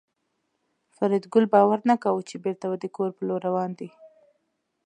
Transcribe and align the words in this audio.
فریدګل 0.95 1.45
باور 1.53 1.79
نه 1.89 1.95
کاوه 2.03 2.21
چې 2.29 2.35
بېرته 2.43 2.65
د 2.83 2.85
کور 2.95 3.09
په 3.17 3.21
لور 3.27 3.41
روان 3.47 3.71
دی 3.79 3.89